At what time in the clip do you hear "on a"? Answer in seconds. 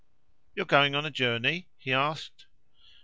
0.95-1.11